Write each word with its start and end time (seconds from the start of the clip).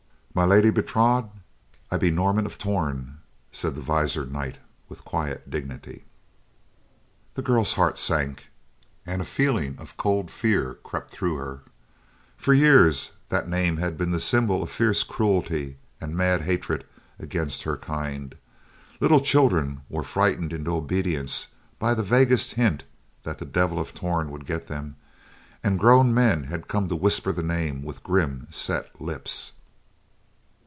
"My 0.33 0.45
Lady 0.45 0.69
Bertrade, 0.71 1.25
I 1.91 1.97
be 1.97 2.09
Norman 2.09 2.45
of 2.45 2.57
Torn," 2.57 3.17
said 3.51 3.75
the 3.75 3.81
visored 3.81 4.31
knight 4.31 4.59
with 4.87 5.03
quiet 5.03 5.49
dignity. 5.49 6.05
The 7.33 7.41
girl's 7.41 7.73
heart 7.73 7.97
sank, 7.97 8.49
and 9.05 9.21
a 9.21 9.25
feeling 9.25 9.77
of 9.77 9.97
cold 9.97 10.31
fear 10.31 10.75
crept 10.85 11.11
through 11.11 11.35
her. 11.35 11.63
For 12.37 12.53
years 12.53 13.11
that 13.27 13.49
name 13.49 13.75
had 13.75 13.97
been 13.97 14.11
the 14.11 14.21
symbol 14.21 14.63
of 14.63 14.69
fierce 14.71 15.03
cruelty, 15.03 15.75
and 15.99 16.15
mad 16.15 16.43
hatred 16.43 16.85
against 17.19 17.63
her 17.63 17.75
kind. 17.75 18.33
Little 19.01 19.19
children 19.19 19.81
were 19.89 20.01
frightened 20.01 20.53
into 20.53 20.73
obedience 20.73 21.49
by 21.77 21.93
the 21.93 22.03
vaguest 22.03 22.53
hint 22.53 22.85
that 23.23 23.39
the 23.39 23.45
Devil 23.45 23.79
of 23.81 23.93
Torn 23.93 24.31
would 24.31 24.45
get 24.45 24.67
them, 24.67 24.95
and 25.61 25.77
grown 25.77 26.13
men 26.13 26.45
had 26.45 26.69
come 26.69 26.87
to 26.87 26.95
whisper 26.95 27.33
the 27.33 27.43
name 27.43 27.83
with 27.83 28.01
grim, 28.01 28.47
set 28.49 29.01
lips. 29.01 29.51